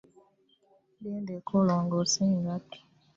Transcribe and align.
Genda 1.01 1.31
eka 1.39 1.51
olongoose 1.61 2.21
engatto. 2.33 2.77